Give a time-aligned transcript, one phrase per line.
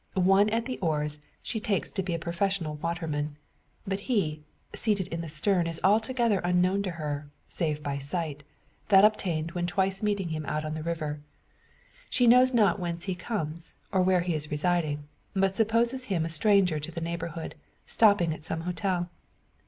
[0.15, 3.37] One at the oars she takes to be a professional waterman.
[3.85, 4.41] But he,
[4.73, 8.41] seated in the stern is altogether unknown to her, save by sight
[8.89, 11.21] that obtained when twice meeting him out on the river.
[12.09, 15.03] She knows not whence he comes, or where he is residing;
[15.35, 17.53] but supposes him a stranger to the neighbourhood,
[17.85, 19.07] stopping at some hotel.